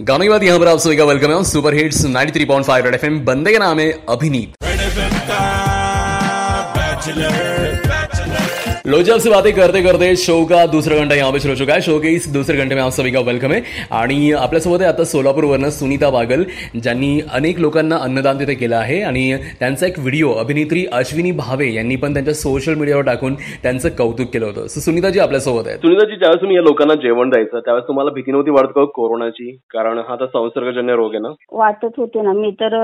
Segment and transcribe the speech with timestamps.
[0.00, 3.18] गाने के बाद यहाँ पर आप सभी का वेलकम है सुपर हिट्स 93.5 रेड एफएम
[3.24, 4.54] बंदे का नाम है अभिनीत।
[8.90, 11.74] लो जी आपसे बातें करते करते शो का दूसरा घंटा यहाँ पे शुरू हो चुका
[11.74, 14.88] है। शो के इस दूसरे घंटे में आप सभी का वेलकम आहे आणि आपल्यासोबत आहे
[14.88, 16.42] आता सोलापूरवरनं सुनीता बागल
[16.76, 19.00] ज्यांनी अनेक लोकांना अन्नदान तिथे केलं आहे.
[19.02, 19.22] आणि
[19.60, 24.46] त्यांचा एक व्हिडिओ अभिनेत्री अश्विनी भावे यांनी पण त्यांच्या सोशल मीडियावर टाकून त्यांचं कौतुक केलं
[24.46, 24.66] होतं.
[24.66, 25.78] सो सुनीताजी आपल्यासोबत आहेत.
[25.78, 29.50] सुनीताजी ज्यावेळेस तुम्ही या लोकांना जेवण द्यायचं त्यावेळेस तुम्हाला भीती नव्हती वाटत का कोरोनाची?
[29.76, 31.32] कारण हा आता संसर्गजन्य रोग आहे ना?
[31.60, 32.32] वाटत होते ना.
[32.40, 32.78] मी तर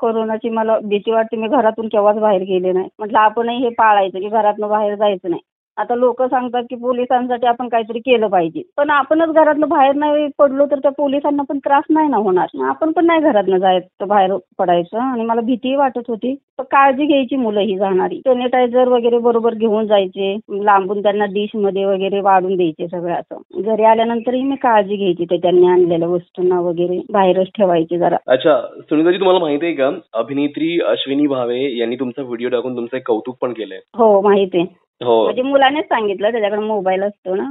[0.00, 1.36] कोरोनाची मला भीती वाटते.
[1.36, 2.88] मी घरातून केव्हाच बाहेर गेले नाही.
[2.98, 5.40] म्हटलं आपणही हे पाळायचं की घरातनं बाहेर जायचं नाही.
[5.78, 8.62] आता लोक सांगतात की पोलिसांसाठी आपण काहीतरी केलं पाहिजे.
[8.76, 12.46] पण आपणच घरातनं बाहेर नाही पडलो तर त्या पोलिसांना पण त्रास नाही ना होणार.
[12.68, 14.98] आपण पण नाही घरातनं जायचं बाहेर पडायचं.
[14.98, 16.34] आणि मला भीतीही वाटत होती.
[16.58, 18.18] पण काळजी घ्यायची मुलं ही जाणारी.
[18.18, 20.36] सॅनिटायझर वगैरे बरोबर घेऊन जायचे.
[20.64, 23.62] लांबून त्यांना डिशमध्ये वगैरे वाढून द्यायचे सगळं असं.
[23.62, 28.16] घरी आल्यानंतरही मी काळजी घ्यायची ते त्यांनी आणलेल्या वस्तूंना वगैरे बाहेरच ठेवायची जरा.
[28.26, 29.90] अच्छा सुनीताजी तुम्हाला माहिती आहे का?
[30.12, 33.78] अभिनेत्री अश्विनी भावे यांनी तुमचा व्हिडिओ टाकून तुमचं एक कौतुक पण केलंय.
[33.96, 34.85] हो माहिती आहे.
[35.02, 37.50] म्हणजे मुलानेच सांगितलं त्याच्याकडे मोबाईल असतो ना.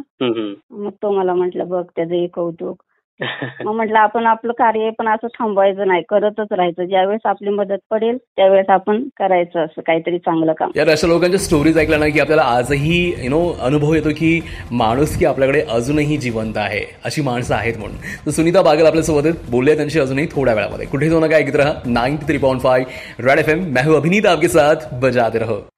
[0.72, 2.76] मग तो मला म्हटलं बघ त्याचं एक कौतुक.
[3.66, 6.86] मग म्हटलं आपण आपलं कार्य पण असं थांबवायचं नाही करतच राहायचं.
[6.86, 10.72] ज्यावेळेस आपली मदत पडेल त्यावेळेस आपण करायचं असं काहीतरी चांगलं काम.
[10.76, 15.18] यार अशा लोकांच्या स्टोरीज ऐकल्या ना की आपल्याला आजही यु नो अनुभव येतो की माणूस
[15.20, 17.98] की आपल्याकडे अजूनही जिवंत आहे अशी माणसं आहेत म्हणून.
[18.26, 20.86] तर सुनीता बागल आपल्यासोबत बोलूया त्यांची अजूनही थोड्या वेळामध्ये.
[20.86, 21.73] कुठे जाऊ नका ऐकत रहा.
[21.86, 25.75] Ninety three point five red F M मैं हूं अभिनीत आपके साथ बजाते रहो.